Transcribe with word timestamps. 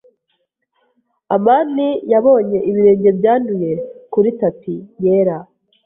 amani 1.35 1.87
yabonye 2.11 2.57
ibirenge 2.69 3.09
byanduye 3.19 3.71
kuri 4.13 4.29
tapi 4.39 4.73
yera. 5.03 5.37